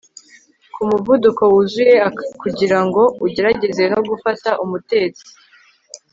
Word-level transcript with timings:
ku 0.73 0.81
muvuduko 0.89 1.43
wuzuye 1.53 1.95
kugirango 2.41 3.01
ugerageze 3.27 3.83
no 3.93 3.99
gufata 4.09 4.49
umutetsi 4.63 5.25